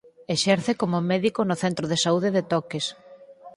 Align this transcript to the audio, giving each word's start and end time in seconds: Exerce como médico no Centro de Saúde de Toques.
Exerce 0.35 0.71
como 0.81 1.05
médico 1.11 1.41
no 1.45 1.55
Centro 1.63 1.85
de 1.91 1.97
Saúde 2.05 2.29
de 2.35 2.43
Toques. 2.51 2.85